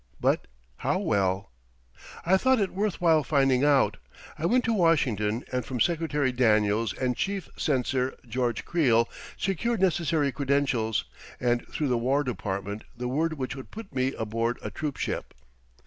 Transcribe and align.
But 0.19 0.47
how 0.77 0.97
well? 0.97 1.51
I 2.25 2.35
thought 2.35 2.59
it 2.59 2.73
worth 2.73 2.99
while 2.99 3.23
finding 3.23 3.63
out. 3.63 3.97
I 4.35 4.47
went 4.47 4.63
to 4.63 4.73
Washington 4.73 5.43
and 5.53 5.63
from 5.63 5.79
Secretary 5.79 6.31
Daniels 6.31 6.91
and 6.93 7.15
Chief 7.15 7.47
Censor 7.55 8.15
George 8.27 8.65
Creel 8.65 9.07
secured 9.37 9.79
necessary 9.79 10.31
credentials, 10.31 11.05
and 11.39 11.67
through 11.67 11.89
the 11.89 11.99
War 11.99 12.23
Department 12.23 12.83
the 12.97 13.07
word 13.07 13.33
which 13.33 13.55
would 13.55 13.69
put 13.69 13.93
me 13.93 14.15
aboard 14.15 14.57
a 14.63 14.71
troop 14.71 14.97
ship. 14.97 15.35